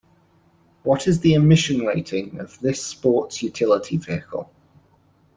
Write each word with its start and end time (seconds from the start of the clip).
What 0.81 1.07
is 1.07 1.19
the 1.19 1.35
emission 1.35 1.81
rating 1.85 2.39
of 2.39 2.57
this 2.59 2.83
sports 2.83 3.43
utility 3.43 3.97
vehicle? 3.97 4.51